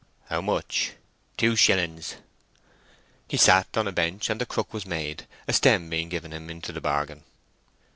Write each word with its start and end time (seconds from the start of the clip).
"How 0.29 0.41
much?" 0.41 0.93
"Two 1.37 1.55
shillings." 1.55 2.15
He 3.27 3.37
sat 3.37 3.77
on 3.77 3.87
a 3.87 3.91
bench 3.91 4.31
and 4.31 4.41
the 4.41 4.47
crook 4.47 4.73
was 4.73 4.87
made, 4.87 5.27
a 5.47 5.53
stem 5.53 5.91
being 5.91 6.09
given 6.09 6.33
him 6.33 6.49
into 6.49 6.71
the 6.71 6.81
bargain. 6.81 7.23